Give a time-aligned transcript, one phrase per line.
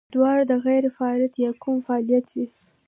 [0.13, 2.47] دواړه غېر فعاله يا کم فعاله وي